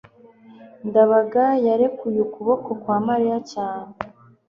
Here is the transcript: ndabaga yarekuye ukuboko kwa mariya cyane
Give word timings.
ndabaga 0.87 1.45
yarekuye 1.67 2.19
ukuboko 2.25 2.69
kwa 2.81 2.97
mariya 3.07 3.37
cyane 3.51 3.93